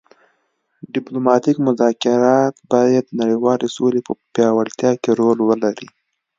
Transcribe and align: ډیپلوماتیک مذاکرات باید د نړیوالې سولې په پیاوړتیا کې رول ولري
ډیپلوماتیک 0.93 1.57
مذاکرات 1.67 2.53
باید 2.71 3.03
د 3.09 3.17
نړیوالې 3.21 3.67
سولې 3.75 4.01
په 4.07 4.13
پیاوړتیا 4.33 4.91
کې 5.01 5.11
رول 5.19 5.37
ولري 5.49 5.87